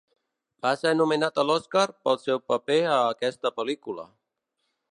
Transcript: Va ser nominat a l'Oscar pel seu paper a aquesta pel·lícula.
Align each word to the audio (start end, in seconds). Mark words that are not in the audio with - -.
Va 0.65 0.69
ser 0.83 0.93
nominat 1.01 1.37
a 1.41 1.45
l'Oscar 1.49 1.83
pel 2.07 2.19
seu 2.23 2.41
paper 2.53 2.79
a 2.97 2.97
aquesta 3.13 3.53
pel·lícula. 3.59 4.07